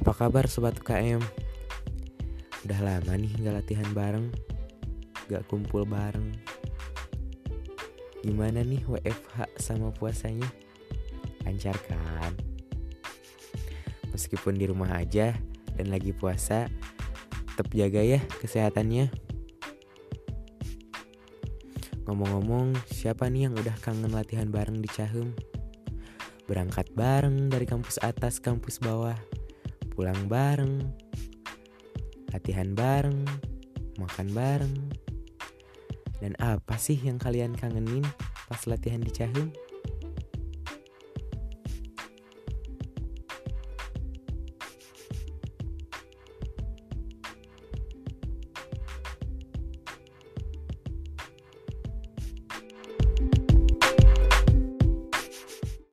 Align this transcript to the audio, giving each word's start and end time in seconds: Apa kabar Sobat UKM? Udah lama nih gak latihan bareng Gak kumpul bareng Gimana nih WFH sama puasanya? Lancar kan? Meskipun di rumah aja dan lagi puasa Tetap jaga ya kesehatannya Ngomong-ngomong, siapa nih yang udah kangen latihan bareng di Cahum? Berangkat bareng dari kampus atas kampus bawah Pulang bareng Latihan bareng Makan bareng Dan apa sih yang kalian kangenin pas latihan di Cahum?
Apa 0.00 0.16
kabar 0.16 0.48
Sobat 0.48 0.80
UKM? 0.80 1.20
Udah 2.64 2.80
lama 2.80 3.20
nih 3.20 3.36
gak 3.44 3.52
latihan 3.52 3.84
bareng 3.92 4.32
Gak 5.28 5.44
kumpul 5.44 5.84
bareng 5.84 6.40
Gimana 8.24 8.64
nih 8.64 8.80
WFH 8.88 9.60
sama 9.60 9.92
puasanya? 9.92 10.48
Lancar 11.44 11.76
kan? 11.84 12.32
Meskipun 14.16 14.56
di 14.56 14.72
rumah 14.72 14.88
aja 14.96 15.36
dan 15.76 15.92
lagi 15.92 16.16
puasa 16.16 16.72
Tetap 17.52 17.68
jaga 17.68 18.00
ya 18.00 18.24
kesehatannya 18.40 19.12
Ngomong-ngomong, 22.08 22.72
siapa 22.88 23.28
nih 23.28 23.52
yang 23.52 23.54
udah 23.60 23.76
kangen 23.84 24.16
latihan 24.16 24.48
bareng 24.48 24.80
di 24.80 24.88
Cahum? 24.88 25.36
Berangkat 26.48 26.88
bareng 26.96 27.52
dari 27.52 27.68
kampus 27.68 28.00
atas 28.00 28.40
kampus 28.40 28.80
bawah 28.80 29.39
Pulang 29.92 30.30
bareng 30.30 30.82
Latihan 32.30 32.72
bareng 32.74 33.26
Makan 33.98 34.28
bareng 34.32 34.76
Dan 36.18 36.34
apa 36.40 36.76
sih 36.76 36.96
yang 36.96 37.16
kalian 37.20 37.56
kangenin 37.56 38.04
pas 38.50 38.66
latihan 38.66 38.98
di 38.98 39.14
Cahum? 39.14 39.54